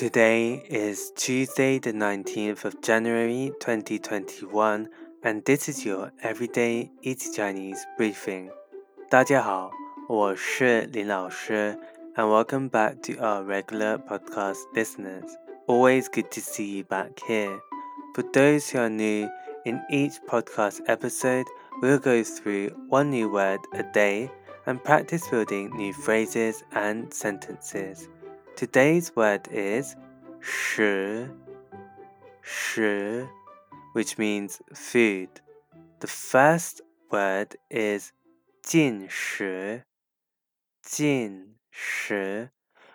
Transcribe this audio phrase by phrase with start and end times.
[0.00, 4.88] Today is Tuesday, the 19th of January 2021,
[5.22, 8.48] and this is your Everyday Easy Chinese briefing.
[9.10, 9.70] 大家好，
[10.08, 11.78] 我是林老师,
[12.14, 15.36] and welcome back to our regular podcast listeners.
[15.66, 17.60] Always good to see you back here.
[18.14, 19.28] For those who are new,
[19.66, 21.44] in each podcast episode,
[21.82, 24.30] we'll go through one new word a day
[24.64, 28.08] and practice building new phrases and sentences.
[28.56, 29.96] Today's word is
[30.40, 31.30] 食,
[32.42, 33.28] 食,
[33.94, 35.28] which means food.
[36.00, 38.12] The first word is
[38.62, 39.82] 进食,
[40.82, 42.50] 进食,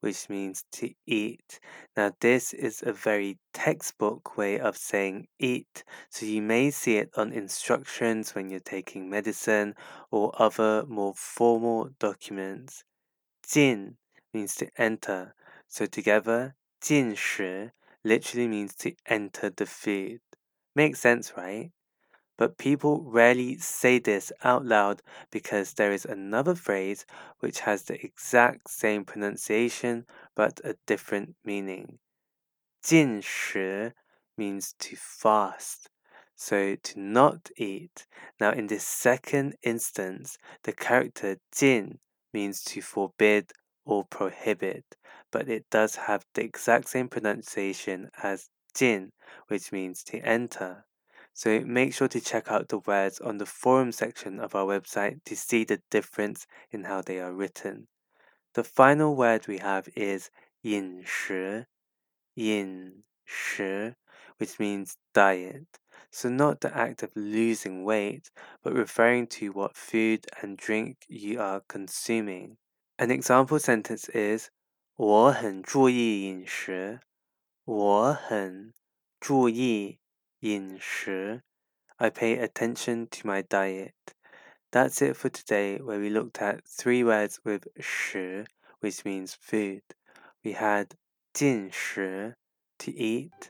[0.00, 1.58] which means to eat.
[1.96, 7.10] Now, this is a very textbook way of saying eat, so you may see it
[7.16, 9.74] on instructions when you're taking medicine
[10.10, 12.84] or other more formal documents.
[13.42, 13.96] 进
[14.34, 15.34] means to enter,
[15.71, 17.71] So together, 禁食
[18.03, 20.19] literally means to enter the food.
[20.75, 21.71] Makes sense, right?
[22.37, 25.01] But people rarely say this out loud
[25.31, 27.05] because there is another phrase
[27.39, 31.99] which has the exact same pronunciation but a different meaning.
[32.83, 33.93] 禁食
[34.35, 35.89] means to fast,
[36.35, 38.07] so to not eat.
[38.41, 41.99] Now, in this second instance, the character 进
[42.33, 43.53] means to forbid
[43.85, 44.95] or prohibit,
[45.31, 49.11] but it does have the exact same pronunciation as jin,
[49.47, 50.85] which means to enter.
[51.33, 55.23] So make sure to check out the words on the forum section of our website
[55.25, 57.87] to see the difference in how they are written.
[58.53, 60.29] The final word we have is
[60.61, 61.65] yin shi,
[62.35, 63.95] yin shi,
[64.37, 65.79] which means diet.
[66.11, 68.29] So, not the act of losing weight,
[68.61, 72.57] but referring to what food and drink you are consuming.
[73.01, 74.51] An example sentence is
[74.95, 76.99] 我很注意饮食。
[77.65, 78.75] 我很
[79.19, 79.97] 注意
[80.41, 81.41] 饮食。
[81.95, 83.93] I pay attention to my diet.
[84.71, 88.45] That's it for today, where we looked at three words with 食,
[88.81, 89.81] which means food.
[90.43, 90.89] We had
[91.33, 92.35] 进食
[92.77, 93.49] to eat,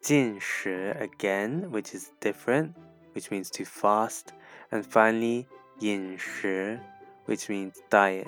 [0.00, 2.72] 禁食 again, which is different,
[3.12, 4.32] which means to fast,
[4.70, 5.48] and finally
[5.80, 6.80] 饮食
[7.26, 8.26] which means diet.